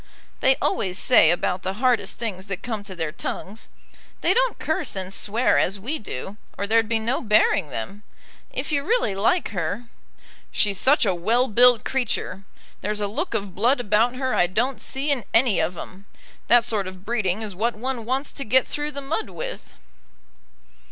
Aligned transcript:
"They 0.39 0.55
always 0.55 0.97
say 0.97 1.29
about 1.29 1.61
the 1.61 1.73
hardest 1.75 2.17
things 2.17 2.47
that 2.47 2.63
come 2.63 2.83
to 2.85 2.95
their 2.95 3.11
tongues. 3.11 3.69
They 4.21 4.33
don't 4.33 4.57
curse 4.57 4.95
and 4.95 5.13
swear 5.13 5.59
as 5.59 5.79
we 5.79 5.99
do, 5.99 6.37
or 6.57 6.65
there'd 6.65 6.89
be 6.89 6.97
no 6.97 7.21
bearing 7.21 7.69
them. 7.69 8.01
If 8.51 8.71
you 8.71 8.83
really 8.83 9.13
like 9.13 9.49
her" 9.49 9.83
"She's 10.51 10.79
such 10.79 11.05
a 11.05 11.13
well 11.13 11.47
built 11.47 11.83
creature! 11.83 12.45
There's 12.81 12.99
a 12.99 13.05
look 13.05 13.35
of 13.35 13.53
blood 13.53 13.79
about 13.79 14.15
her 14.15 14.33
I 14.33 14.47
don't 14.47 14.81
see 14.81 15.11
in 15.11 15.23
any 15.35 15.59
of 15.59 15.77
'em. 15.77 16.07
That 16.47 16.65
sort 16.65 16.87
of 16.87 17.05
breeding 17.05 17.43
is 17.43 17.53
what 17.53 17.75
one 17.75 18.03
wants 18.03 18.31
to 18.31 18.43
get 18.43 18.67
through 18.67 18.93
the 18.93 19.01
mud 19.01 19.29
with." 19.29 19.71